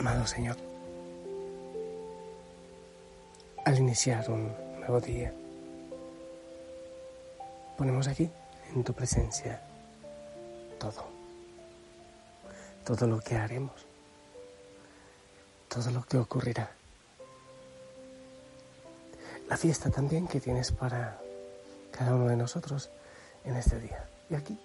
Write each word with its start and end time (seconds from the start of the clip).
Amado 0.00 0.26
Señor, 0.26 0.56
al 3.66 3.78
iniciar 3.78 4.30
un 4.30 4.50
nuevo 4.78 4.98
día, 4.98 5.30
ponemos 7.76 8.08
aquí 8.08 8.30
en 8.74 8.82
tu 8.82 8.94
presencia 8.94 9.60
todo, 10.78 11.04
todo 12.82 13.06
lo 13.06 13.20
que 13.20 13.36
haremos, 13.36 13.84
todo 15.68 15.90
lo 15.90 16.02
que 16.04 16.16
ocurrirá. 16.16 16.70
La 19.50 19.58
fiesta 19.58 19.90
también 19.90 20.26
que 20.26 20.40
tienes 20.40 20.72
para 20.72 21.20
cada 21.90 22.14
uno 22.14 22.26
de 22.26 22.36
nosotros 22.36 22.88
en 23.44 23.54
este 23.54 23.78
día. 23.78 24.08
Y 24.30 24.34
aquí, 24.34 24.58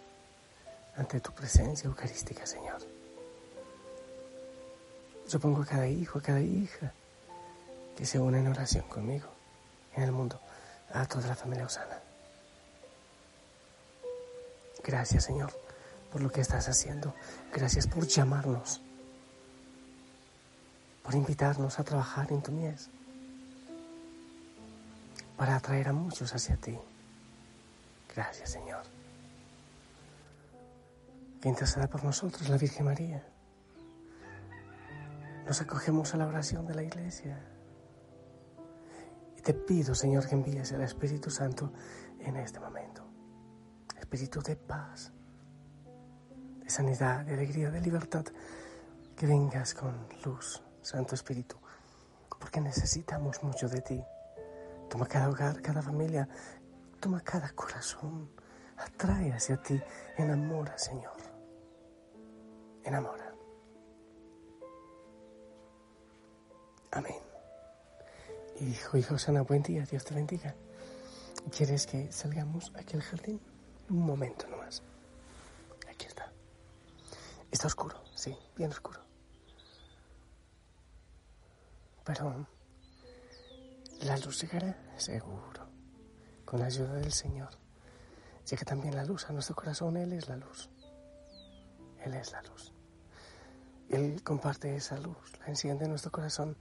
ante 0.96 1.20
tu 1.20 1.34
presencia 1.34 1.90
eucarística, 1.90 2.46
Señor. 2.46 2.95
Pongo 5.40 5.64
a 5.64 5.66
cada 5.66 5.88
hijo, 5.88 6.20
a 6.20 6.22
cada 6.22 6.40
hija 6.40 6.94
que 7.96 8.06
se 8.06 8.20
une 8.20 8.40
en 8.40 8.48
oración 8.48 8.88
conmigo 8.88 9.28
en 9.96 10.04
el 10.04 10.12
mundo, 10.12 10.40
a 10.94 11.06
toda 11.06 11.28
la 11.28 11.36
familia 11.36 11.66
Osana. 11.66 12.00
Gracias, 14.84 15.26
Señor, 15.26 15.52
por 16.12 16.22
lo 16.22 16.32
que 16.32 16.42
estás 16.42 16.68
haciendo. 16.68 17.14
Gracias 17.54 17.88
por 17.88 18.08
llamarnos, 18.08 18.82
por 21.04 21.16
invitarnos 21.16 21.80
a 21.80 21.84
trabajar 21.84 22.32
en 22.32 22.42
tu 22.42 22.52
mies, 22.52 22.90
para 25.38 25.56
atraer 25.56 25.90
a 25.90 25.94
muchos 25.94 26.34
hacia 26.34 26.56
ti. 26.58 26.78
Gracias, 28.16 28.52
Señor. 28.52 28.84
Que 31.42 31.50
interceda 31.50 31.88
por 31.88 32.04
nosotros 32.04 32.48
la 32.50 32.58
Virgen 32.58 32.86
María. 32.86 33.35
Nos 35.46 35.62
acogemos 35.62 36.14
a 36.14 36.18
la 36.18 36.28
oración 36.28 36.66
de 36.66 36.76
la 36.76 36.84
Iglesia. 36.84 37.40
Y 39.38 39.42
te 39.42 39.54
pido, 39.54 39.94
Señor, 39.94 40.28
que 40.28 40.36
envíes 40.36 40.72
el 40.72 40.82
Espíritu 40.82 41.30
Santo 41.30 41.72
en 42.20 42.36
este 42.38 42.60
momento. 42.60 43.04
Espíritu 44.00 44.42
de 44.42 44.56
paz, 44.56 45.12
de 46.62 46.70
sanidad, 46.70 47.26
de 47.26 47.34
alegría, 47.34 47.70
de 47.70 47.82
libertad. 47.82 48.26
Que 49.16 49.28
vengas 49.28 49.74
con 49.74 50.08
luz, 50.26 50.62
Santo 50.82 51.16
Espíritu, 51.16 51.56
porque 52.40 52.60
necesitamos 52.60 53.42
mucho 53.44 53.70
de 53.70 53.82
ti. 53.82 54.04
Toma 54.90 55.08
cada 55.08 55.30
hogar, 55.30 55.62
cada 55.62 55.82
familia, 55.82 56.28
Toma 57.06 57.22
cada 57.22 57.50
corazón, 57.50 58.32
atrae 58.78 59.32
hacia 59.32 59.58
ti, 59.58 59.80
enamora, 60.18 60.76
Señor. 60.76 61.14
Enamora. 62.84 63.25
Amén. 66.96 67.16
Hijo, 68.62 68.98
hijo 68.98 69.18
sana, 69.18 69.42
buen 69.42 69.62
día, 69.62 69.84
Dios 69.84 70.06
te 70.06 70.16
bendiga. 70.16 70.56
¿Quieres 71.56 71.86
que 71.86 72.10
salgamos 72.10 72.72
aquí 72.74 72.96
al 72.96 73.04
jardín? 73.04 73.42
Un 73.90 74.00
momento 74.00 74.48
nomás. 74.48 74.82
Aquí 75.90 76.06
está. 76.06 76.32
Está 77.52 77.68
oscuro, 77.68 78.02
sí, 78.16 78.34
bien 78.56 78.72
oscuro. 78.72 79.02
Pero 82.06 82.48
la 84.00 84.18
luz 84.18 84.42
llegará, 84.42 84.78
seguro 84.96 85.68
con 86.46 86.62
la 86.62 86.68
ayuda 86.68 86.94
del 86.94 87.12
Señor. 87.12 87.50
Llega 88.50 88.64
también 88.64 88.96
la 88.96 89.04
luz 89.04 89.30
a 89.30 89.34
nuestro 89.34 89.54
corazón, 89.54 89.98
Él 89.98 90.14
es 90.14 90.30
la 90.30 90.38
luz. 90.38 90.70
Él 92.06 92.14
es 92.14 92.32
la 92.32 92.42
luz. 92.44 92.72
Él 93.90 94.24
comparte 94.24 94.74
esa 94.78 94.98
luz, 94.98 95.38
la 95.42 95.48
enciende 95.48 95.84
en 95.84 95.92
nuestro 95.92 96.12
corazón, 96.12 96.56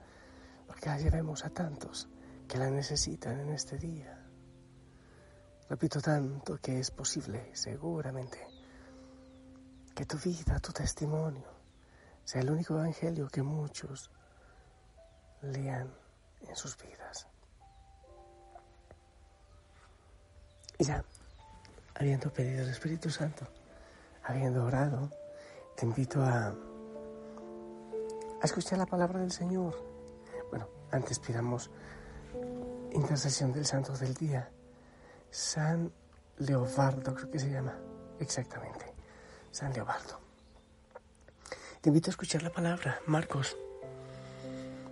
porque 0.67 0.89
la 0.89 0.97
llevemos 0.97 1.45
a 1.45 1.49
tantos 1.49 2.07
que 2.47 2.57
la 2.57 2.69
necesitan 2.69 3.39
en 3.39 3.49
este 3.49 3.77
día. 3.77 4.25
Repito 5.67 5.99
tanto 5.99 6.57
que 6.57 6.79
es 6.79 6.91
posible, 6.91 7.49
seguramente, 7.53 8.37
que 9.95 10.05
tu 10.05 10.17
vida, 10.17 10.59
tu 10.59 10.71
testimonio, 10.71 11.47
sea 12.23 12.41
el 12.41 12.51
único 12.51 12.75
evangelio 12.75 13.27
que 13.27 13.41
muchos 13.41 14.11
lean 15.41 15.91
en 16.41 16.55
sus 16.55 16.77
vidas. 16.77 17.27
Y 20.77 20.83
ya, 20.83 21.03
habiendo 21.95 22.31
pedido 22.31 22.63
el 22.63 22.69
Espíritu 22.69 23.09
Santo, 23.09 23.47
habiendo 24.23 24.65
orado, 24.65 25.09
te 25.75 25.85
invito 25.85 26.21
a, 26.21 26.47
a 26.49 28.43
escuchar 28.43 28.77
la 28.77 28.85
palabra 28.85 29.19
del 29.19 29.31
Señor. 29.31 29.94
Antes 30.95 31.19
pidamos 31.19 31.69
intercesión 32.93 33.51
del 33.51 33.65
Santo 33.65 33.91
del 33.97 34.13
Día. 34.13 34.49
San 35.29 35.91
Leobardo, 36.37 37.13
creo 37.13 37.29
que 37.29 37.37
se 37.37 37.51
llama. 37.51 37.75
Exactamente. 38.17 38.85
San 39.51 39.73
Leobardo. 39.73 40.21
Te 41.81 41.89
invito 41.89 42.09
a 42.09 42.11
escuchar 42.11 42.43
la 42.43 42.49
palabra. 42.49 43.01
Marcos, 43.07 43.57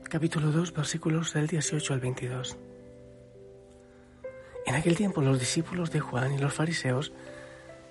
capítulo 0.09 0.51
2, 0.51 0.73
versículos 0.73 1.31
del 1.31 1.47
18 1.47 1.93
al 1.93 2.01
22. 2.01 2.57
En 4.65 4.75
aquel 4.75 4.97
tiempo 4.97 5.21
los 5.21 5.39
discípulos 5.39 5.89
de 5.89 6.01
Juan 6.01 6.33
y 6.33 6.37
los 6.37 6.53
fariseos 6.53 7.13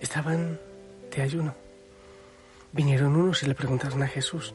estaban 0.00 0.60
de 1.10 1.22
ayuno. 1.22 1.54
Vinieron 2.72 3.16
unos 3.16 3.42
y 3.42 3.46
le 3.46 3.54
preguntaron 3.54 4.02
a 4.02 4.06
Jesús, 4.06 4.54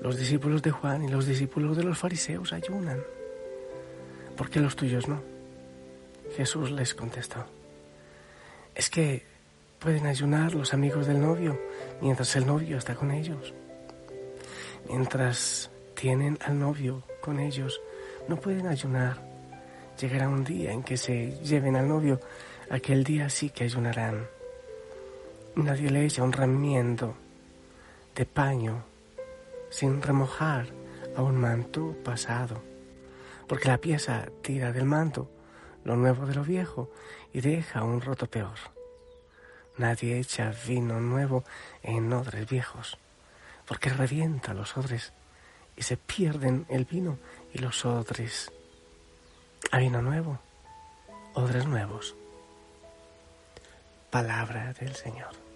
los 0.00 0.16
discípulos 0.16 0.62
de 0.62 0.70
Juan 0.70 1.04
y 1.04 1.08
los 1.08 1.26
discípulos 1.26 1.76
de 1.76 1.84
los 1.84 1.98
fariseos 1.98 2.52
ayunan, 2.52 3.00
¿por 4.36 4.50
qué 4.50 4.60
los 4.60 4.76
tuyos 4.76 5.08
no? 5.08 5.22
Jesús 6.36 6.70
les 6.70 6.94
contestó, 6.94 7.44
es 8.74 8.90
que 8.90 9.24
pueden 9.78 10.06
ayunar 10.06 10.54
los 10.54 10.74
amigos 10.74 11.06
del 11.06 11.20
novio 11.20 11.58
mientras 12.00 12.34
el 12.36 12.46
novio 12.46 12.78
está 12.78 12.94
con 12.94 13.10
ellos. 13.10 13.54
Mientras 14.88 15.70
tienen 15.94 16.38
al 16.44 16.58
novio 16.58 17.02
con 17.20 17.40
ellos, 17.40 17.80
no 18.28 18.36
pueden 18.36 18.66
ayunar 18.66 19.28
Llegará 20.00 20.28
un 20.28 20.44
día 20.44 20.70
en 20.70 20.84
que 20.84 20.96
se 20.96 21.32
lleven 21.42 21.74
al 21.74 21.88
novio, 21.88 22.20
aquel 22.70 23.02
día 23.02 23.28
sí 23.28 23.50
que 23.50 23.64
ayunarán. 23.64 24.28
Nadie 25.56 25.90
le 25.90 26.08
un 26.22 26.32
ramiendo 26.32 27.16
de 28.14 28.24
paño 28.24 28.84
sin 29.70 30.02
remojar 30.02 30.66
a 31.16 31.22
un 31.22 31.36
manto 31.36 31.96
pasado, 32.04 32.62
porque 33.46 33.68
la 33.68 33.78
pieza 33.78 34.28
tira 34.42 34.72
del 34.72 34.84
manto 34.84 35.30
lo 35.84 35.96
nuevo 35.96 36.26
de 36.26 36.34
lo 36.34 36.44
viejo 36.44 36.90
y 37.32 37.40
deja 37.40 37.82
un 37.82 38.00
roto 38.00 38.26
peor. 38.26 38.58
Nadie 39.76 40.18
echa 40.18 40.52
vino 40.66 41.00
nuevo 41.00 41.44
en 41.82 42.12
odres 42.12 42.48
viejos, 42.48 42.98
porque 43.66 43.90
revienta 43.90 44.54
los 44.54 44.76
odres 44.76 45.12
y 45.76 45.82
se 45.82 45.96
pierden 45.96 46.66
el 46.68 46.84
vino 46.84 47.18
y 47.54 47.58
los 47.58 47.84
odres 47.84 48.50
a 49.70 49.78
vino 49.78 50.02
nuevo, 50.02 50.38
odres 51.34 51.66
nuevos. 51.66 52.16
Palabra 54.10 54.72
del 54.72 54.94
Señor. 54.94 55.47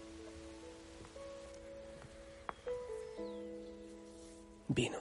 Vino. 4.69 4.99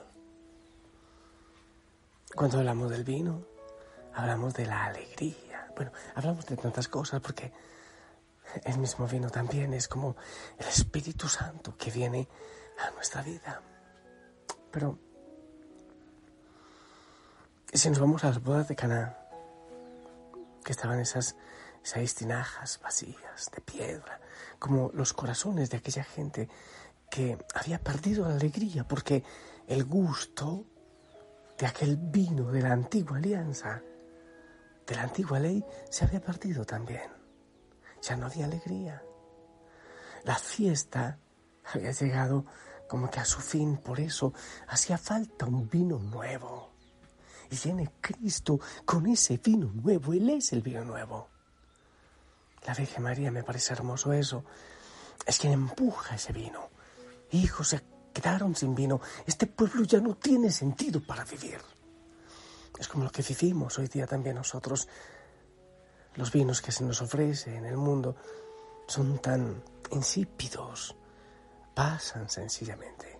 Cuando 2.34 2.58
hablamos 2.58 2.90
del 2.90 3.04
vino, 3.04 3.44
hablamos 4.14 4.54
de 4.54 4.66
la 4.66 4.84
alegría. 4.84 5.70
Bueno, 5.76 5.92
hablamos 6.14 6.46
de 6.46 6.56
tantas 6.56 6.88
cosas 6.88 7.20
porque 7.20 7.52
el 8.64 8.78
mismo 8.78 9.06
vino 9.06 9.30
también 9.30 9.72
es 9.74 9.88
como 9.88 10.16
el 10.58 10.66
Espíritu 10.66 11.28
Santo 11.28 11.76
que 11.76 11.90
viene 11.90 12.28
a 12.86 12.90
nuestra 12.92 13.22
vida. 13.22 13.60
Pero 14.70 14.98
si 17.72 17.88
nos 17.88 17.98
vamos 17.98 18.24
a 18.24 18.28
las 18.28 18.42
bodas 18.42 18.68
de 18.68 18.76
Cana, 18.76 19.16
que 20.64 20.72
estaban 20.72 21.00
esas 21.00 21.36
seis 21.82 22.14
tinajas 22.14 22.80
vacías 22.82 23.50
de 23.54 23.60
piedra, 23.60 24.20
como 24.58 24.90
los 24.94 25.12
corazones 25.12 25.70
de 25.70 25.78
aquella 25.78 26.04
gente 26.04 26.48
que 27.10 27.36
había 27.54 27.78
perdido 27.78 28.26
la 28.28 28.34
alegría 28.34 28.84
porque 28.84 29.22
el 29.66 29.84
gusto 29.84 30.66
de 31.58 31.66
aquel 31.66 31.96
vino 31.96 32.50
de 32.50 32.62
la 32.62 32.72
antigua 32.72 33.18
alianza, 33.18 33.82
de 34.86 34.94
la 34.94 35.02
antigua 35.02 35.38
ley, 35.38 35.64
se 35.90 36.04
había 36.04 36.20
perdido 36.20 36.64
también. 36.64 37.10
Ya 38.02 38.16
no 38.16 38.26
había 38.26 38.46
alegría. 38.46 39.02
La 40.24 40.36
fiesta 40.36 41.18
había 41.72 41.92
llegado 41.92 42.46
como 42.88 43.10
que 43.10 43.20
a 43.20 43.24
su 43.24 43.40
fin, 43.40 43.76
por 43.78 44.00
eso 44.00 44.34
hacía 44.68 44.98
falta 44.98 45.46
un 45.46 45.68
vino 45.68 45.98
nuevo 45.98 46.72
y 47.52 47.56
viene 47.62 47.90
Cristo 48.00 48.60
con 48.84 49.06
ese 49.06 49.36
vino 49.36 49.70
nuevo. 49.74 50.14
Él 50.14 50.30
es 50.30 50.52
el 50.52 50.62
vino 50.62 50.84
nuevo. 50.84 51.28
La 52.66 52.74
Virgen 52.74 53.02
María 53.02 53.30
me 53.30 53.42
parece 53.42 53.74
hermoso 53.74 54.12
eso. 54.12 54.44
Es 55.26 55.38
quien 55.38 55.52
empuja 55.52 56.14
ese 56.14 56.32
vino. 56.32 56.70
Hijo, 57.30 57.62
se 57.62 57.76
quedaron 58.12 58.54
sin 58.54 58.74
vino. 58.74 59.00
Este 59.26 59.46
pueblo 59.46 59.84
ya 59.84 60.00
no 60.00 60.14
tiene 60.16 60.50
sentido 60.50 61.00
para 61.00 61.24
vivir. 61.24 61.58
Es 62.78 62.88
como 62.88 63.04
lo 63.04 63.10
que 63.10 63.22
vivimos 63.22 63.78
hoy 63.78 63.88
día 63.88 64.06
también 64.06 64.36
nosotros. 64.36 64.88
Los 66.14 66.30
vinos 66.32 66.60
que 66.60 66.72
se 66.72 66.84
nos 66.84 67.00
ofrece 67.00 67.56
en 67.56 67.64
el 67.64 67.76
mundo 67.76 68.16
son 68.86 69.18
tan 69.18 69.62
insípidos, 69.90 70.94
pasan 71.74 72.28
sencillamente. 72.28 73.18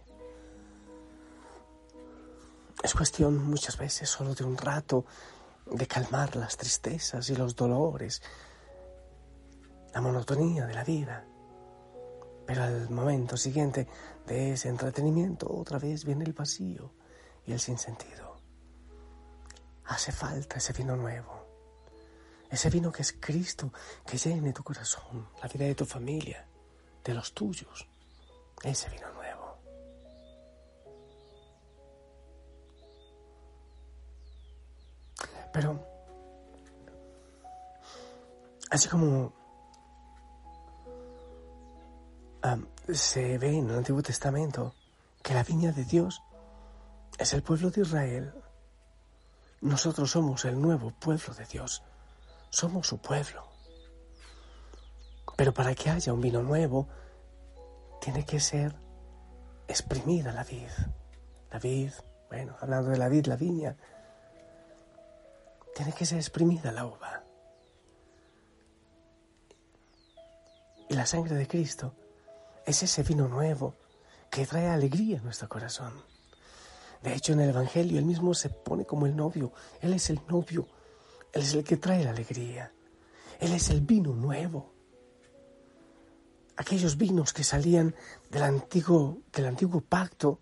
Es 2.82 2.94
cuestión 2.94 3.38
muchas 3.44 3.78
veces 3.78 4.08
solo 4.08 4.34
de 4.34 4.44
un 4.44 4.56
rato 4.56 5.04
de 5.66 5.86
calmar 5.86 6.34
las 6.36 6.56
tristezas 6.56 7.30
y 7.30 7.36
los 7.36 7.54
dolores, 7.54 8.20
la 9.94 10.00
monotonía 10.00 10.66
de 10.66 10.74
la 10.74 10.84
vida. 10.84 11.24
Pero 12.46 12.62
al 12.62 12.90
momento 12.90 13.36
siguiente 13.36 13.86
de 14.26 14.52
ese 14.52 14.68
entretenimiento 14.68 15.46
otra 15.50 15.78
vez 15.78 16.04
viene 16.04 16.24
el 16.24 16.32
vacío 16.32 16.92
y 17.46 17.52
el 17.52 17.60
sinsentido. 17.60 18.36
Hace 19.86 20.12
falta 20.12 20.56
ese 20.56 20.72
vino 20.72 20.96
nuevo, 20.96 21.46
ese 22.50 22.70
vino 22.70 22.90
que 22.90 23.02
es 23.02 23.12
Cristo, 23.12 23.72
que 24.06 24.16
llene 24.16 24.52
tu 24.52 24.62
corazón, 24.62 25.28
la 25.40 25.48
vida 25.48 25.64
de 25.64 25.74
tu 25.74 25.84
familia, 25.84 26.46
de 27.04 27.14
los 27.14 27.32
tuyos, 27.32 27.88
ese 28.62 28.88
vino 28.90 29.10
nuevo. 29.12 29.58
Pero, 35.52 35.86
así 38.70 38.88
como 38.88 39.41
se 42.92 43.38
ve 43.38 43.56
en 43.56 43.70
el 43.70 43.76
Antiguo 43.76 44.02
Testamento 44.02 44.74
que 45.22 45.34
la 45.34 45.44
viña 45.44 45.72
de 45.72 45.84
Dios 45.84 46.20
es 47.18 47.32
el 47.32 47.42
pueblo 47.42 47.70
de 47.70 47.82
Israel, 47.82 48.34
nosotros 49.60 50.10
somos 50.10 50.44
el 50.44 50.60
nuevo 50.60 50.90
pueblo 50.90 51.34
de 51.34 51.44
Dios, 51.46 51.82
somos 52.50 52.88
su 52.88 52.98
pueblo. 52.98 53.46
Pero 55.36 55.54
para 55.54 55.74
que 55.74 55.90
haya 55.90 56.12
un 56.12 56.20
vino 56.20 56.42
nuevo, 56.42 56.88
tiene 58.00 58.24
que 58.24 58.40
ser 58.40 58.74
exprimida 59.68 60.32
la 60.32 60.42
vid. 60.42 60.68
La 61.50 61.58
vid, 61.58 61.92
bueno, 62.28 62.56
hablando 62.60 62.90
de 62.90 62.98
la 62.98 63.08
vid, 63.08 63.26
la 63.26 63.36
viña, 63.36 63.76
tiene 65.76 65.92
que 65.92 66.04
ser 66.04 66.18
exprimida 66.18 66.72
la 66.72 66.86
uva. 66.86 67.22
Y 70.88 70.94
la 70.94 71.06
sangre 71.06 71.36
de 71.36 71.46
Cristo 71.46 71.94
es 72.66 72.82
ese 72.82 73.02
vino 73.02 73.28
nuevo 73.28 73.74
que 74.30 74.46
trae 74.46 74.68
alegría 74.68 75.18
a 75.18 75.22
nuestro 75.22 75.48
corazón. 75.48 75.92
De 77.02 77.14
hecho, 77.14 77.32
en 77.32 77.40
el 77.40 77.50
Evangelio 77.50 77.98
él 77.98 78.04
mismo 78.04 78.34
se 78.34 78.48
pone 78.48 78.84
como 78.84 79.06
el 79.06 79.16
novio. 79.16 79.52
Él 79.80 79.92
es 79.92 80.10
el 80.10 80.20
novio. 80.28 80.68
Él 81.32 81.42
es 81.42 81.54
el 81.54 81.64
que 81.64 81.76
trae 81.76 82.04
la 82.04 82.10
alegría. 82.10 82.72
Él 83.40 83.52
es 83.52 83.70
el 83.70 83.80
vino 83.80 84.14
nuevo. 84.14 84.72
Aquellos 86.56 86.96
vinos 86.96 87.32
que 87.32 87.44
salían 87.44 87.94
del 88.30 88.42
antiguo, 88.44 89.18
del 89.32 89.46
antiguo 89.46 89.80
pacto 89.80 90.40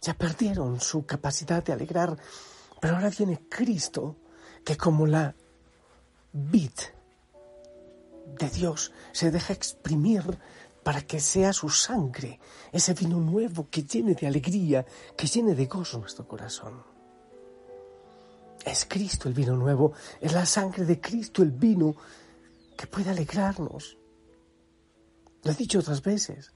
ya 0.00 0.14
perdieron 0.14 0.80
su 0.80 1.04
capacidad 1.04 1.62
de 1.62 1.72
alegrar 1.72 2.16
pero 2.80 2.96
ahora 2.96 3.10
viene 3.10 3.40
Cristo, 3.48 4.16
que 4.64 4.76
como 4.76 5.06
la 5.06 5.34
vid 6.32 6.72
de 8.38 8.50
Dios 8.50 8.92
se 9.12 9.30
deja 9.30 9.52
exprimir 9.52 10.22
para 10.86 11.02
que 11.02 11.18
sea 11.18 11.52
su 11.52 11.68
sangre, 11.68 12.38
ese 12.70 12.94
vino 12.94 13.18
nuevo 13.18 13.68
que 13.68 13.82
llene 13.82 14.14
de 14.14 14.28
alegría, 14.28 14.86
que 15.16 15.26
llene 15.26 15.56
de 15.56 15.66
gozo 15.66 15.98
nuestro 15.98 16.28
corazón. 16.28 16.80
Es 18.64 18.84
Cristo 18.84 19.26
el 19.26 19.34
vino 19.34 19.56
nuevo, 19.56 19.94
es 20.20 20.32
la 20.32 20.46
sangre 20.46 20.84
de 20.84 21.00
Cristo 21.00 21.42
el 21.42 21.50
vino 21.50 21.96
que 22.78 22.86
puede 22.86 23.10
alegrarnos. 23.10 23.98
Lo 25.42 25.50
he 25.50 25.54
dicho 25.56 25.80
otras 25.80 26.04
veces, 26.04 26.52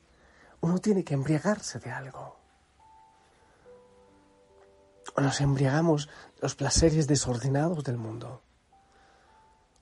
uno 0.60 0.78
tiene 0.78 1.02
que 1.02 1.14
embriagarse 1.14 1.80
de 1.80 1.90
algo 1.90 2.36
o 5.16 5.20
nos 5.20 5.40
embriagamos 5.40 6.08
los 6.40 6.54
placeres 6.54 7.08
desordenados 7.08 7.82
del 7.82 7.96
mundo, 7.96 8.44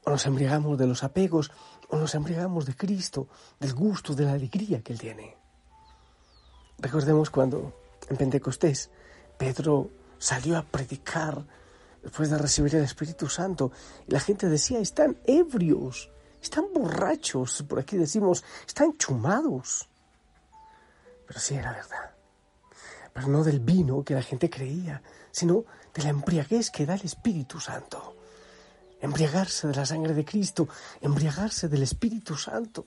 o 0.04 0.10
nos 0.10 0.26
embriagamos 0.26 0.78
de 0.78 0.86
los 0.86 1.04
apegos, 1.04 1.50
o 1.88 1.96
nos 1.96 2.14
embriagamos 2.14 2.66
de 2.66 2.76
Cristo, 2.76 3.28
del 3.58 3.74
gusto, 3.74 4.14
de 4.14 4.24
la 4.24 4.32
alegría 4.32 4.82
que 4.82 4.92
Él 4.92 5.00
tiene. 5.00 5.36
Recordemos 6.78 7.30
cuando 7.30 7.72
en 8.08 8.16
Pentecostés 8.16 8.90
Pedro 9.36 9.90
salió 10.18 10.56
a 10.56 10.62
predicar 10.62 11.44
después 12.02 12.30
de 12.30 12.38
recibir 12.38 12.74
el 12.76 12.84
Espíritu 12.84 13.28
Santo 13.28 13.72
y 14.06 14.12
la 14.12 14.20
gente 14.20 14.48
decía, 14.48 14.78
están 14.78 15.18
ebrios, 15.24 16.10
están 16.40 16.66
borrachos, 16.72 17.64
por 17.68 17.80
aquí 17.80 17.96
decimos, 17.96 18.44
están 18.66 18.96
chumados. 18.96 19.88
Pero 21.26 21.40
sí 21.40 21.54
era 21.54 21.72
verdad 21.72 22.18
pero 23.18 23.30
no 23.32 23.42
del 23.42 23.58
vino 23.58 24.04
que 24.04 24.14
la 24.14 24.22
gente 24.22 24.48
creía, 24.48 25.02
sino 25.32 25.64
de 25.92 26.04
la 26.04 26.10
embriaguez 26.10 26.70
que 26.70 26.86
da 26.86 26.94
el 26.94 27.02
Espíritu 27.02 27.58
Santo. 27.58 28.14
Embriagarse 29.00 29.68
de 29.68 29.74
la 29.74 29.86
sangre 29.86 30.14
de 30.14 30.24
Cristo, 30.24 30.68
embriagarse 31.00 31.68
del 31.68 31.82
Espíritu 31.82 32.36
Santo. 32.36 32.84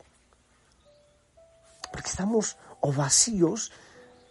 Porque 1.92 2.10
estamos 2.10 2.58
o 2.82 2.92
vacíos, 2.92 3.72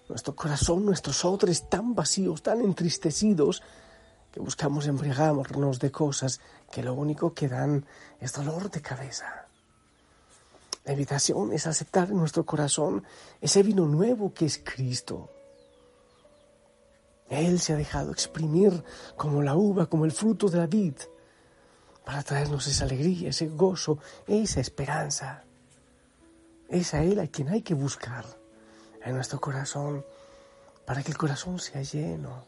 nuestro 0.08 0.34
corazón, 0.34 0.84
nuestros 0.84 1.24
odres 1.24 1.68
tan 1.68 1.94
vacíos, 1.94 2.42
tan 2.42 2.60
entristecidos, 2.60 3.62
que 4.32 4.40
buscamos 4.40 4.86
embriagarnos 4.86 5.78
de 5.78 5.90
cosas 5.90 6.40
que 6.70 6.82
lo 6.82 6.94
único 6.94 7.34
que 7.34 7.48
dan 7.48 7.84
es 8.20 8.32
dolor 8.32 8.70
de 8.70 8.80
cabeza. 8.80 9.46
La 10.84 10.92
invitación 10.92 11.52
es 11.52 11.66
aceptar 11.66 12.10
en 12.10 12.18
nuestro 12.18 12.46
corazón 12.46 13.04
ese 13.40 13.62
vino 13.62 13.86
nuevo 13.86 14.32
que 14.32 14.46
es 14.46 14.58
Cristo 14.58 15.30
él 17.30 17.60
se 17.60 17.72
ha 17.72 17.76
dejado 17.76 18.10
exprimir 18.10 18.84
como 19.16 19.42
la 19.42 19.54
uva, 19.54 19.86
como 19.86 20.04
el 20.04 20.12
fruto 20.12 20.48
de 20.48 20.58
la 20.58 20.66
vid, 20.66 20.94
para 22.04 22.22
traernos 22.22 22.66
esa 22.66 22.84
alegría, 22.84 23.30
ese 23.30 23.48
gozo, 23.48 23.98
esa 24.26 24.60
esperanza. 24.60 25.44
Es 26.68 26.94
a 26.94 27.02
Él 27.02 27.18
a 27.20 27.26
quien 27.26 27.48
hay 27.48 27.62
que 27.62 27.74
buscar 27.74 28.24
en 29.04 29.14
nuestro 29.14 29.40
corazón, 29.40 30.04
para 30.84 31.02
que 31.02 31.10
el 31.10 31.18
corazón 31.18 31.58
sea 31.58 31.82
lleno, 31.82 32.44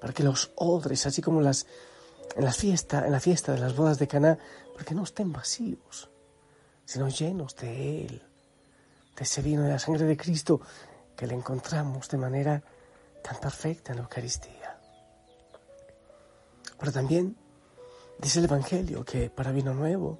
para 0.00 0.12
que 0.12 0.22
los 0.22 0.50
odres, 0.56 1.06
así 1.06 1.22
como 1.22 1.40
las, 1.40 1.66
en, 2.34 2.44
la 2.44 2.52
fiesta, 2.52 3.06
en 3.06 3.12
la 3.12 3.20
fiesta 3.20 3.52
de 3.52 3.60
las 3.60 3.74
bodas 3.74 3.98
de 3.98 4.08
Caná, 4.08 4.38
para 4.72 4.84
que 4.84 4.94
no 4.94 5.04
estén 5.04 5.32
vacíos, 5.32 6.10
sino 6.84 7.08
llenos 7.08 7.56
de 7.56 8.04
Él, 8.04 8.22
de 9.16 9.22
ese 9.22 9.42
vino 9.42 9.62
de 9.62 9.70
la 9.70 9.78
sangre 9.78 10.04
de 10.04 10.16
Cristo 10.16 10.60
que 11.16 11.26
le 11.26 11.34
encontramos 11.34 12.08
de 12.08 12.18
manera 12.18 12.62
tan 13.22 13.38
perfecta 13.40 13.92
en 13.92 13.98
la 13.98 14.02
Eucaristía. 14.02 14.78
Pero 16.78 16.92
también 16.92 17.36
dice 18.18 18.38
el 18.38 18.46
Evangelio 18.46 19.04
que 19.04 19.30
para 19.30 19.52
vino 19.52 19.74
nuevo, 19.74 20.18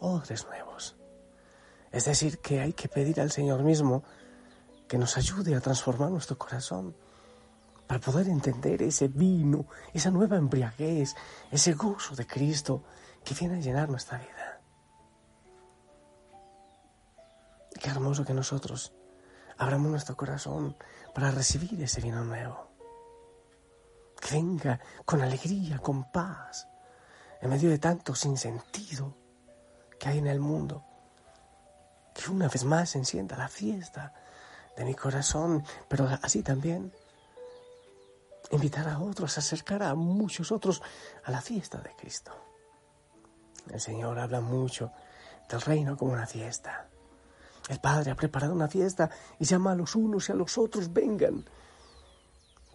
odres 0.00 0.46
nuevos. 0.46 0.96
Es 1.90 2.06
decir, 2.06 2.38
que 2.38 2.60
hay 2.60 2.72
que 2.72 2.88
pedir 2.88 3.20
al 3.20 3.30
Señor 3.30 3.62
mismo 3.62 4.02
que 4.88 4.98
nos 4.98 5.16
ayude 5.16 5.54
a 5.54 5.60
transformar 5.60 6.10
nuestro 6.10 6.36
corazón 6.36 6.96
para 7.86 8.00
poder 8.00 8.28
entender 8.28 8.82
ese 8.82 9.08
vino, 9.08 9.66
esa 9.92 10.10
nueva 10.10 10.36
embriaguez, 10.36 11.14
ese 11.50 11.74
gozo 11.74 12.14
de 12.14 12.26
Cristo 12.26 12.82
que 13.24 13.34
viene 13.34 13.56
a 13.56 13.60
llenar 13.60 13.88
nuestra 13.88 14.18
vida. 14.18 14.60
Qué 17.80 17.90
hermoso 17.90 18.24
que 18.24 18.34
nosotros 18.34 18.92
abramos 19.58 19.90
nuestro 19.90 20.16
corazón 20.16 20.76
para 21.14 21.30
recibir 21.30 21.80
ese 21.82 22.00
vino 22.00 22.24
nuevo. 22.24 22.70
Que 24.20 24.36
venga 24.36 24.80
con 25.04 25.20
alegría, 25.20 25.78
con 25.78 26.10
paz, 26.10 26.66
en 27.44 27.50
medio 27.50 27.68
de 27.68 27.78
tanto 27.78 28.14
sinsentido 28.14 29.14
que 30.00 30.08
hay 30.08 30.16
en 30.16 30.26
el 30.26 30.40
mundo. 30.40 30.82
Que 32.14 32.30
una 32.30 32.48
vez 32.48 32.64
más 32.64 32.96
encienda 32.96 33.36
la 33.36 33.48
fiesta 33.48 34.14
de 34.74 34.84
mi 34.86 34.94
corazón, 34.94 35.62
pero 35.86 36.08
así 36.22 36.42
también 36.42 36.90
invitar 38.50 38.88
a 38.88 38.98
otros, 38.98 39.36
acercar 39.36 39.82
a 39.82 39.94
muchos 39.94 40.50
otros 40.52 40.80
a 41.24 41.30
la 41.30 41.42
fiesta 41.42 41.78
de 41.78 41.94
Cristo. 41.94 42.32
El 43.70 43.80
Señor 43.80 44.18
habla 44.18 44.40
mucho 44.40 44.90
del 45.46 45.60
reino 45.60 45.98
como 45.98 46.12
una 46.12 46.26
fiesta. 46.26 46.88
El 47.68 47.78
Padre 47.78 48.10
ha 48.10 48.16
preparado 48.16 48.54
una 48.54 48.68
fiesta 48.68 49.10
y 49.38 49.44
llama 49.44 49.72
a 49.72 49.76
los 49.76 49.94
unos 49.94 50.30
y 50.30 50.32
a 50.32 50.34
los 50.34 50.56
otros, 50.56 50.90
vengan. 50.90 51.44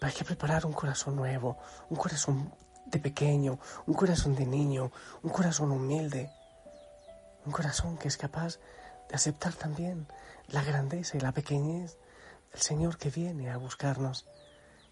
Hay 0.02 0.12
que 0.12 0.26
preparar 0.26 0.68
un 0.68 0.74
corazón 0.74 1.16
nuevo, 1.16 1.58
un 1.90 1.98
corazón 1.98 2.54
de 2.92 3.00
pequeño, 3.00 3.60
un 3.86 3.94
corazón 3.94 4.36
de 4.36 4.46
niño, 4.46 4.92
un 5.24 5.30
corazón 5.30 5.72
humilde, 5.72 6.32
un 7.46 7.52
corazón 7.52 7.98
que 7.98 8.08
es 8.08 8.18
capaz 8.18 8.60
de 9.10 9.16
aceptar 9.16 9.54
también 9.54 10.08
la 10.48 10.64
grandeza 10.64 11.18
y 11.18 11.20
la 11.20 11.32
pequeñez 11.32 11.98
el 12.54 12.62
Señor 12.62 12.98
que 12.98 13.10
viene 13.10 13.50
a 13.50 13.58
buscarnos, 13.58 14.26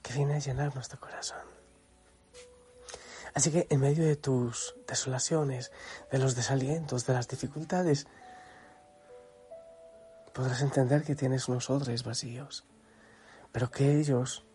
que 0.02 0.14
viene 0.14 0.36
a 0.36 0.40
llenar 0.40 0.76
nuestro 0.76 1.00
corazón. 1.00 1.42
Así 3.34 3.52
que 3.52 3.68
en 3.70 3.82
medio 3.82 4.06
de 4.06 4.16
tus 4.16 4.76
desolaciones, 4.88 5.72
de 6.12 6.18
los 6.18 6.36
desalientos, 6.36 7.06
de 7.06 7.14
las 7.14 7.28
dificultades, 7.28 8.08
podrás 10.34 10.62
entender 10.62 11.04
que 11.04 11.16
tienes 11.16 11.48
unos 11.48 11.70
odres 11.70 12.04
vacíos, 12.04 12.66
pero 13.52 13.70
que 13.70 14.00
ellos, 14.00 14.46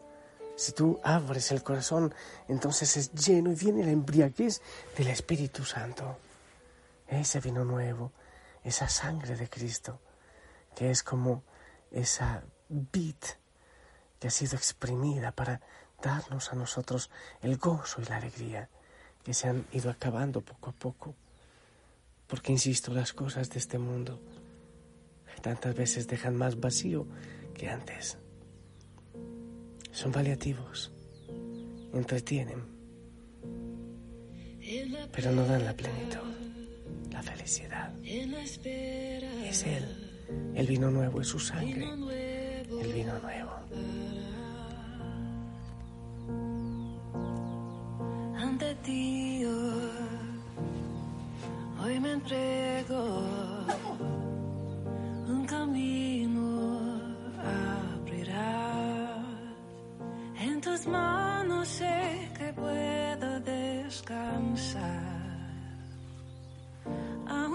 si 0.56 0.72
tú 0.72 1.00
abres 1.02 1.50
el 1.52 1.62
corazón, 1.62 2.14
entonces 2.48 2.96
es 2.96 3.12
lleno 3.12 3.52
y 3.52 3.54
viene 3.54 3.84
la 3.84 3.90
embriaguez 3.90 4.60
del 4.96 5.08
Espíritu 5.08 5.64
Santo, 5.64 6.18
ese 7.08 7.40
vino 7.40 7.64
nuevo, 7.64 8.12
esa 8.64 8.88
sangre 8.88 9.36
de 9.36 9.48
Cristo, 9.48 10.00
que 10.74 10.90
es 10.90 11.02
como 11.02 11.42
esa 11.90 12.42
vid 12.68 13.16
que 14.18 14.28
ha 14.28 14.30
sido 14.30 14.56
exprimida 14.56 15.32
para 15.32 15.60
darnos 16.02 16.52
a 16.52 16.54
nosotros 16.54 17.10
el 17.40 17.56
gozo 17.58 18.00
y 18.00 18.04
la 18.04 18.16
alegría 18.16 18.68
que 19.24 19.34
se 19.34 19.48
han 19.48 19.66
ido 19.72 19.90
acabando 19.90 20.40
poco 20.40 20.70
a 20.70 20.72
poco. 20.72 21.14
Porque, 22.26 22.52
insisto, 22.52 22.92
las 22.92 23.12
cosas 23.12 23.50
de 23.50 23.58
este 23.58 23.78
mundo 23.78 24.20
tantas 25.42 25.74
veces 25.74 26.06
dejan 26.06 26.36
más 26.36 26.58
vacío 26.60 27.06
que 27.54 27.68
antes. 27.68 28.21
Son 29.92 30.10
paliativos, 30.10 30.90
entretienen, 31.92 32.64
pero 35.12 35.32
no 35.32 35.44
dan 35.44 35.64
la 35.64 35.76
plenitud, 35.76 36.18
la 37.10 37.22
felicidad. 37.22 37.94
Es 38.02 39.64
Él, 39.64 39.84
el 40.54 40.66
vino 40.66 40.90
nuevo 40.90 41.20
es 41.20 41.28
su 41.28 41.38
sangre, 41.38 41.86
el 42.80 42.92
vino 42.92 43.18
nuevo. 43.20 43.52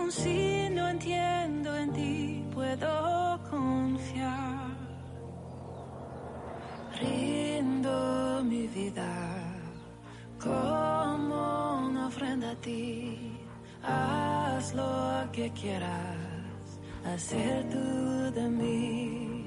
Si 0.10 0.70
no 0.70 0.88
entiendo 0.90 1.76
en 1.76 1.94
ti, 1.94 2.46
puedo 2.54 3.40
confiar. 3.50 4.76
Rindo 7.00 8.44
mi 8.44 8.68
vida 8.68 9.14
como 10.42 11.88
una 11.88 12.08
ofrenda 12.08 12.52
a 12.52 12.56
ti. 12.56 13.38
Haz 13.84 14.74
lo 14.74 15.32
que 15.32 15.52
quieras 15.52 16.80
hacer 17.06 17.70
tú 17.70 18.32
de 18.40 18.50
mí, 18.50 19.46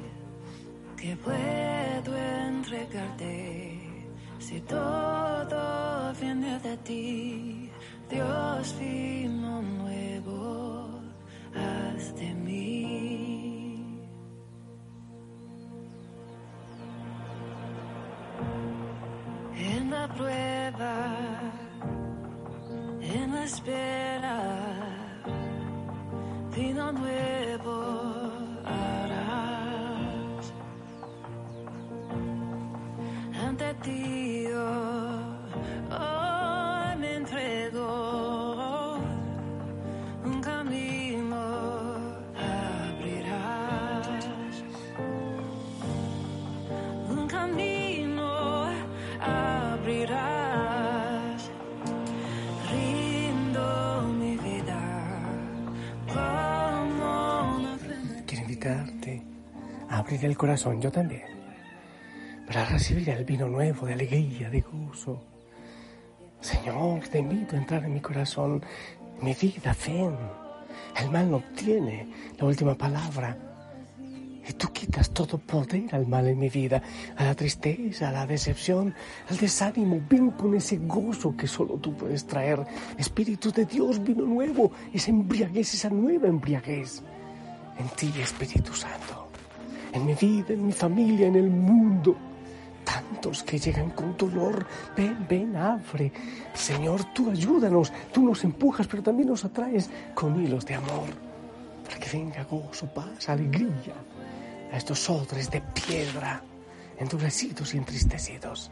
que 0.96 1.16
puedo 1.16 2.16
entregarte 2.16 3.80
si 4.40 4.60
todo 4.62 6.12
viene 6.20 6.58
de 6.58 6.76
ti, 6.78 7.70
Dios 8.10 8.74
vino 8.80 9.62
nuevo, 9.62 10.19
En 19.72 19.90
la 19.90 20.08
prueba, 20.08 20.94
en 23.02 23.32
la 23.32 23.44
espera 23.44 24.38
vino 26.56 26.92
nuevo 26.92 27.76
harás. 28.64 30.52
Ante 33.46 33.74
ti 33.82 34.46
hoy 34.46 34.79
Quiero 58.60 58.76
invitarte 58.76 59.22
a 59.88 59.98
abrir 59.98 60.24
el 60.26 60.36
corazón, 60.36 60.82
yo 60.82 60.92
también, 60.92 61.22
para 62.46 62.66
recibir 62.66 63.08
el 63.08 63.24
vino 63.24 63.48
nuevo 63.48 63.86
de 63.86 63.94
alegría, 63.94 64.50
de 64.50 64.60
gozo. 64.60 65.24
Señor, 66.40 67.08
te 67.08 67.20
invito 67.20 67.56
a 67.56 67.58
entrar 67.58 67.84
en 67.84 67.94
mi 67.94 68.00
corazón, 68.00 68.62
mi 69.22 69.32
vida, 69.32 69.74
ven. 69.86 70.14
El 71.00 71.10
mal 71.10 71.30
no 71.30 71.42
tiene 71.56 72.06
la 72.38 72.44
última 72.44 72.74
palabra. 72.74 73.34
Y 74.46 74.52
tú 74.52 74.68
quitas 74.72 75.10
todo 75.10 75.38
poder 75.38 75.94
al 75.94 76.06
mal 76.06 76.26
en 76.28 76.38
mi 76.38 76.50
vida, 76.50 76.82
a 77.16 77.24
la 77.24 77.34
tristeza, 77.34 78.10
a 78.10 78.12
la 78.12 78.26
decepción, 78.26 78.94
al 79.30 79.38
desánimo. 79.38 80.02
Ven 80.08 80.32
con 80.32 80.54
ese 80.54 80.76
gozo 80.76 81.34
que 81.34 81.46
solo 81.46 81.76
tú 81.76 81.96
puedes 81.96 82.26
traer. 82.26 82.60
Espíritu 82.98 83.52
de 83.52 83.64
Dios, 83.64 84.02
vino 84.02 84.26
nuevo, 84.26 84.70
esa 84.92 85.10
embriaguez, 85.10 85.72
esa 85.72 85.88
nueva 85.88 86.28
embriaguez. 86.28 87.02
En 87.80 87.88
ti, 87.88 88.12
Espíritu 88.20 88.74
Santo. 88.74 89.28
En 89.90 90.04
mi 90.04 90.12
vida, 90.12 90.52
en 90.52 90.66
mi 90.66 90.72
familia, 90.72 91.28
en 91.28 91.36
el 91.36 91.48
mundo. 91.48 92.14
Tantos 92.84 93.42
que 93.42 93.58
llegan 93.58 93.90
con 93.90 94.18
dolor. 94.18 94.66
Ven, 94.94 95.26
ven, 95.26 95.56
abre. 95.56 96.12
Señor, 96.52 97.04
tú 97.14 97.30
ayúdanos. 97.30 97.90
Tú 98.12 98.22
nos 98.22 98.44
empujas, 98.44 98.86
pero 98.86 99.02
también 99.02 99.28
nos 99.28 99.46
atraes 99.46 99.88
con 100.14 100.38
hilos 100.44 100.66
de 100.66 100.74
amor. 100.74 101.08
Para 101.84 101.98
que 101.98 102.18
venga 102.18 102.44
gozo, 102.44 102.86
paz, 102.92 103.30
alegría 103.30 103.94
a 104.70 104.76
estos 104.76 105.08
odres 105.08 105.50
de 105.50 105.62
piedra, 105.62 106.42
endurecidos 106.98 107.72
y 107.72 107.78
entristecidos. 107.78 108.70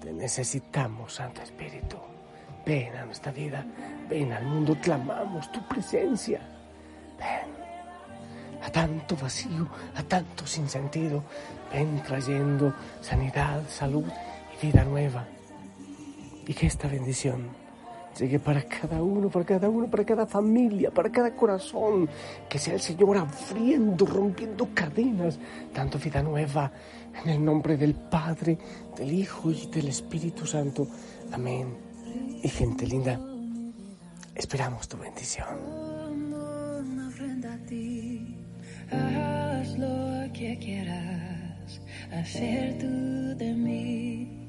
Te 0.00 0.12
necesitamos, 0.12 1.14
Santo 1.14 1.40
Espíritu. 1.40 1.98
Ven 2.66 2.96
a 2.96 3.04
nuestra 3.04 3.30
vida, 3.30 3.64
ven 4.10 4.32
al 4.32 4.44
mundo, 4.44 4.76
clamamos 4.82 5.52
tu 5.52 5.66
presencia. 5.68 6.51
A 8.64 8.70
tanto 8.70 9.16
vacío, 9.16 9.68
a 9.94 10.02
tanto 10.02 10.46
sinsentido. 10.46 11.22
Ven 11.72 12.02
trayendo 12.02 12.74
sanidad, 13.00 13.62
salud 13.68 14.04
y 14.54 14.66
vida 14.66 14.84
nueva. 14.84 15.26
Y 16.46 16.54
que 16.54 16.66
esta 16.66 16.88
bendición 16.88 17.48
llegue 18.18 18.38
para 18.38 18.62
cada 18.62 19.02
uno, 19.02 19.30
para 19.30 19.44
cada 19.44 19.68
uno, 19.68 19.88
para 19.88 20.04
cada 20.04 20.26
familia, 20.26 20.90
para 20.90 21.10
cada 21.10 21.34
corazón. 21.34 22.08
Que 22.48 22.58
sea 22.58 22.74
el 22.74 22.80
Señor 22.80 23.16
abriendo, 23.16 24.06
rompiendo 24.06 24.68
cadenas, 24.74 25.38
dando 25.74 25.98
vida 25.98 26.22
nueva. 26.22 26.70
En 27.24 27.30
el 27.30 27.44
nombre 27.44 27.76
del 27.76 27.94
Padre, 27.94 28.58
del 28.96 29.12
Hijo 29.12 29.50
y 29.50 29.66
del 29.66 29.88
Espíritu 29.88 30.46
Santo. 30.46 30.86
Amén. 31.32 31.76
Y 32.42 32.48
gente 32.48 32.86
linda, 32.86 33.20
esperamos 34.34 34.88
tu 34.88 34.96
bendición. 34.96 35.91
Hacer 42.12 42.78
tú 42.78 43.36
de 43.36 43.54
mí, 43.54 44.48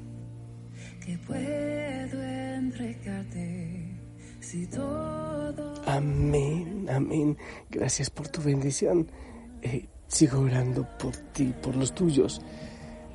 que 1.04 1.18
puedo 1.18 2.22
entregarte 2.22 3.98
si 4.40 4.66
todo. 4.66 5.74
Amén, 5.86 6.86
amén. 6.90 7.36
Gracias 7.70 8.10
por 8.10 8.28
tu 8.28 8.42
bendición. 8.42 9.10
Eh, 9.62 9.86
sigo 10.06 10.40
orando 10.40 10.86
por 10.98 11.16
ti, 11.16 11.54
por 11.62 11.76
los 11.76 11.94
tuyos. 11.94 12.40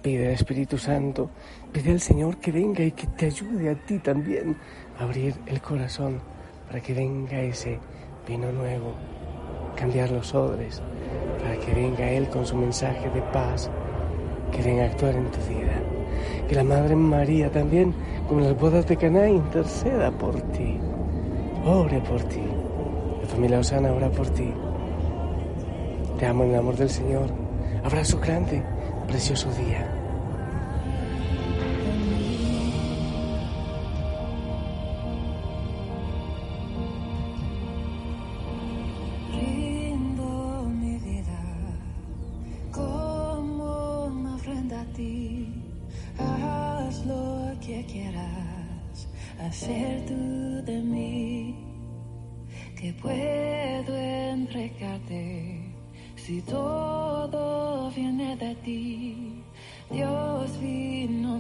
Pide 0.01 0.27
al 0.27 0.33
Espíritu 0.33 0.77
Santo, 0.77 1.29
pide 1.71 1.91
al 1.91 1.99
Señor 1.99 2.37
que 2.37 2.51
venga 2.51 2.83
y 2.83 2.91
que 2.91 3.05
te 3.07 3.27
ayude 3.27 3.69
a 3.69 3.85
ti 3.85 3.99
también 3.99 4.57
a 4.97 5.03
abrir 5.03 5.35
el 5.45 5.61
corazón 5.61 6.21
para 6.67 6.81
que 6.81 6.93
venga 6.93 7.41
ese 7.41 7.79
vino 8.27 8.51
nuevo, 8.51 8.95
cambiar 9.75 10.09
los 10.11 10.33
odres, 10.33 10.81
para 11.39 11.59
que 11.59 11.73
venga 11.73 12.09
Él 12.11 12.29
con 12.29 12.45
su 12.45 12.55
mensaje 12.55 13.09
de 13.09 13.21
paz, 13.33 13.69
que 14.51 14.61
venga 14.61 14.83
a 14.83 14.87
actuar 14.87 15.15
en 15.15 15.29
tu 15.31 15.39
vida. 15.49 15.81
Que 16.47 16.55
la 16.55 16.63
Madre 16.63 16.95
María 16.95 17.51
también, 17.51 17.93
con 18.27 18.43
las 18.43 18.57
bodas 18.57 18.87
de 18.87 18.97
Caná, 18.97 19.27
interceda 19.27 20.11
por 20.11 20.39
ti, 20.51 20.77
ore 21.65 21.99
por 22.01 22.23
ti. 22.23 22.43
La 23.21 23.27
familia 23.27 23.59
Osana 23.59 23.91
ora 23.91 24.09
por 24.09 24.29
ti. 24.29 24.51
Te 26.17 26.25
amo 26.25 26.43
en 26.43 26.51
el 26.51 26.55
amor 26.57 26.75
del 26.75 26.89
Señor. 26.89 27.29
Abrazo 27.83 28.19
grande, 28.19 28.63
precioso 29.07 29.49
día. 29.53 29.98
Hacer 49.49 50.05
tú 50.05 50.63
de 50.63 50.81
mí. 50.81 51.55
Que 52.79 52.93
puedo 52.93 53.93
entregarte 53.97 55.59
si 56.15 56.41
todo 56.41 57.91
viene 57.91 58.35
de 58.37 58.55
ti. 58.65 59.43
Dios 59.91 60.59
vino 60.61 61.39